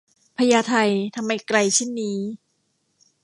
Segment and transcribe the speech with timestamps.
[0.37, 0.73] พญาไท
[1.15, 2.17] ทำไมไกลเช่นนี้